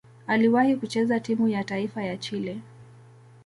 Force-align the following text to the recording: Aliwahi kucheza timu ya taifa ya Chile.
Aliwahi 0.27 0.75
kucheza 0.75 1.19
timu 1.19 1.47
ya 1.47 1.63
taifa 1.63 2.03
ya 2.03 2.17
Chile. 2.17 2.57